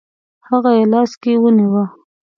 هغه 0.49 0.71
یې 0.77 0.85
لاس 0.93 1.11
کې 1.21 1.33
ونیوه. 1.41 1.83